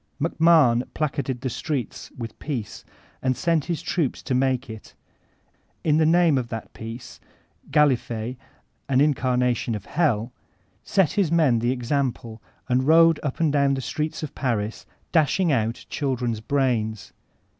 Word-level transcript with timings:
MacMahon 0.19 0.91
placarded 0.95 1.41
the 1.41 1.49
streets 1.51 2.09
with 2.17 2.39
peace 2.39 2.83
and 3.21 3.37
sent 3.37 3.65
his 3.65 3.83
troops 3.83 4.23
to 4.23 4.33
make 4.33 4.67
it; 4.67 4.95
in 5.83 5.97
the 5.97 6.07
name 6.07 6.39
of 6.39 6.47
that 6.47 6.73
Peace, 6.73 7.19
Gallifet, 7.69 8.35
an 8.89 8.99
incarnation 8.99 9.75
of 9.75 9.85
hell, 9.85 10.33
set 10.83 11.11
his 11.11 11.31
men 11.31 11.59
the 11.59 11.69
example 11.71 12.41
and 12.67 12.87
rode 12.87 13.19
up 13.21 13.39
and 13.39 13.53
down 13.53 13.75
the 13.75 13.81
streets 13.81 14.23
of 14.23 14.33
Paris, 14.33 14.87
dashing 15.11 15.51
out 15.51 15.85
children's 15.87 16.39
brains. 16.41 17.13